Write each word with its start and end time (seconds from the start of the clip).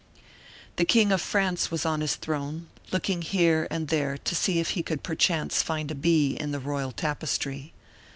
The 0.77 0.83
king 0.85 1.11
of 1.11 1.21
France 1.21 1.69
was 1.69 1.85
on 1.85 2.01
his 2.01 2.15
throne, 2.15 2.69
looking 2.91 3.21
here 3.21 3.67
and 3.69 3.87
there 3.89 4.17
to 4.17 4.33
see 4.35 4.59
if 4.59 4.71
he 4.71 4.81
could 4.81 5.03
perchance 5.03 5.61
find 5.61 5.91
a 5.91 5.93
bee 5.93 6.35
in 6.35 6.51
the 6.51 6.57
royal 6.59 6.91
tapestry. 6.91 7.71